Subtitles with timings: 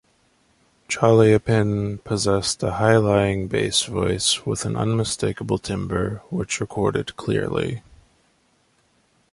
[0.89, 7.83] Chaliapin possessed a high-lying bass voice with an unmistakable timbre which recorded clearly.